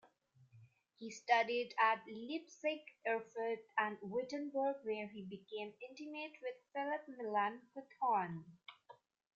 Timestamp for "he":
0.97-1.11, 5.07-5.23